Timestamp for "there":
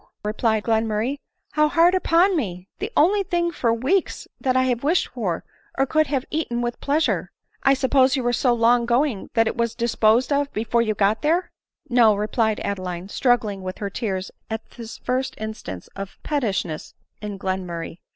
11.21-11.51